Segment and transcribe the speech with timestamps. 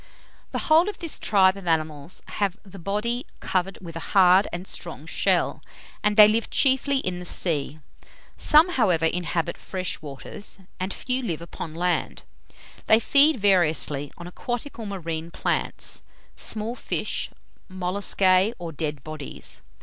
[0.51, 4.65] The whole of this tribe of animals have the body covered with a hard and
[4.65, 5.61] strong shell,
[6.03, 7.77] and they live chiefly in the sea.
[8.35, 12.23] Some, however, inhabit fresh waters, and a few live upon land.
[12.87, 16.01] They feed variously, on aquatic or marine plants,
[16.35, 17.29] small fish,
[17.69, 19.61] molluscae, or dead bodies.